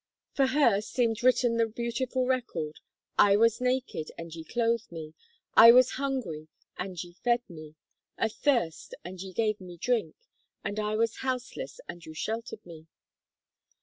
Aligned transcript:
For 0.33 0.47
her 0.47 0.81
seemed 0.81 1.21
written 1.21 1.57
the 1.57 1.67
beautiful 1.67 2.25
record, 2.25 2.79
"I 3.19 3.35
was 3.35 3.61
naked, 3.61 4.11
and 4.17 4.33
ye 4.33 4.43
clothed 4.43 4.91
me; 4.91 5.13
I 5.53 5.71
was 5.71 5.91
hungry, 6.01 6.47
and 6.75 6.97
ye 7.03 7.13
fed 7.13 7.47
me: 7.47 7.75
athirst, 8.17 8.95
and 9.05 9.21
ye 9.21 9.31
gave 9.31 9.61
me 9.61 9.77
drink; 9.77 10.15
and 10.63 10.79
I 10.79 10.95
was 10.95 11.17
houseless, 11.17 11.79
and 11.87 12.03
you 12.03 12.15
sheltered 12.15 12.65
me." 12.65 12.87